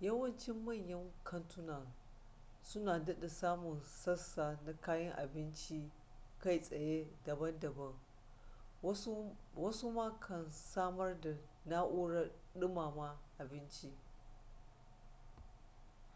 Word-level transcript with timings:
yawancin 0.00 0.64
manyan 0.64 1.12
kantuna 1.24 1.86
su 2.62 2.80
na 2.80 2.98
dada 2.98 3.28
samun 3.28 3.80
sassa 3.84 4.58
na 4.66 4.72
kayan 4.72 5.12
abincin 5.18 5.54
ci 5.90 5.90
kai 6.38 6.60
tsaye 6.60 7.06
daban 7.24 7.60
daban 7.60 7.94
wasu 9.54 9.90
ma 9.92 10.20
kan 10.20 10.50
samar 10.52 11.20
da 11.20 11.36
na'urar 11.64 12.32
dumama 12.54 13.18
abinci 13.38 13.96